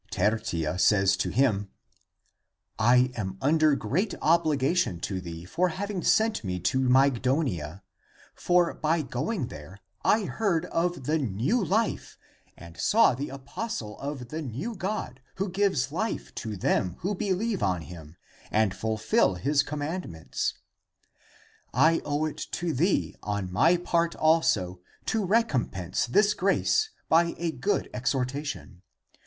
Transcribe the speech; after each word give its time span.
Tertia 0.09 0.79
says 0.79 1.15
to 1.17 1.29
him," 1.29 1.69
I 2.79 3.11
am 3.15 3.37
under 3.39 3.75
great 3.75 4.15
obligation 4.19 4.99
to 5.01 5.21
thee 5.21 5.45
for 5.45 5.69
having 5.69 6.01
sent 6.01 6.43
me 6.43 6.59
to 6.61 6.79
Myg 6.79 7.21
donia. 7.21 7.83
For 8.33 8.73
by 8.73 9.03
going 9.03 9.49
there 9.49 9.79
I 10.03 10.23
heard 10.25 10.65
of 10.65 11.03
the 11.03 11.19
new 11.19 11.63
life 11.63 12.17
and 12.57 12.77
saw 12.79 13.13
the 13.13 13.29
apostle 13.29 13.99
of 13.99 14.29
the 14.29 14.41
new 14.41 14.73
God, 14.75 15.19
who 15.35 15.51
gives 15.51 15.91
life 15.91 16.33
to 16.33 16.57
them 16.57 16.95
who 17.01 17.13
believe 17.13 17.61
on 17.61 17.83
him 17.83 18.15
and 18.49 18.73
fulfill 18.73 19.35
his 19.35 19.61
com 19.61 19.81
mandments. 19.81 20.53
I 21.75 22.01
owe 22.03 22.25
it 22.25 22.47
to 22.53 22.73
thee 22.73 23.15
on 23.21 23.51
my 23.51 23.77
part 23.77 24.15
also 24.15 24.81
to 25.05 25.23
recompense 25.23 26.07
this 26.07 26.33
grace 26.33 26.89
by 27.07 27.35
a 27.37 27.51
good 27.51 27.87
exhortation. 27.93 28.81